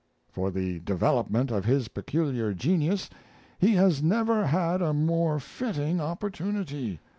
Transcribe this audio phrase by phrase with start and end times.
[0.31, 3.07] For the development of his peculiar genius
[3.59, 6.99] he has never had a more fitting opportunity.